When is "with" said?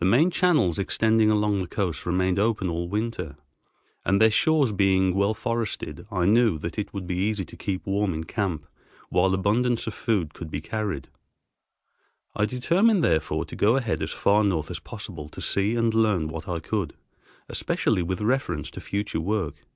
18.02-18.22